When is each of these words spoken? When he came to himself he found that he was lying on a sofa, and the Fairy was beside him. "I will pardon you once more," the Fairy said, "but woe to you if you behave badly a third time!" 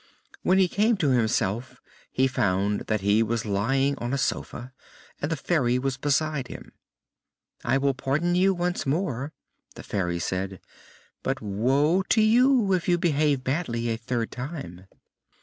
When 0.41 0.57
he 0.57 0.67
came 0.67 0.97
to 0.97 1.11
himself 1.11 1.79
he 2.11 2.25
found 2.25 2.87
that 2.87 3.01
he 3.01 3.21
was 3.21 3.45
lying 3.45 3.95
on 3.99 4.13
a 4.15 4.17
sofa, 4.17 4.73
and 5.21 5.31
the 5.31 5.35
Fairy 5.35 5.77
was 5.77 5.97
beside 5.97 6.47
him. 6.47 6.71
"I 7.63 7.77
will 7.77 7.93
pardon 7.93 8.33
you 8.33 8.51
once 8.51 8.87
more," 8.87 9.31
the 9.75 9.83
Fairy 9.83 10.17
said, 10.17 10.59
"but 11.21 11.39
woe 11.39 12.01
to 12.09 12.19
you 12.23 12.73
if 12.73 12.87
you 12.89 12.97
behave 12.97 13.43
badly 13.43 13.89
a 13.89 13.95
third 13.95 14.31
time!" 14.31 14.87